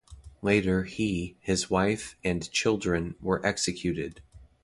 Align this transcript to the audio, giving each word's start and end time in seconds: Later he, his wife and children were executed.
Later 0.41 0.85
he, 0.85 1.37
his 1.41 1.69
wife 1.69 2.15
and 2.23 2.49
children 2.49 3.13
were 3.21 3.45
executed. 3.45 4.19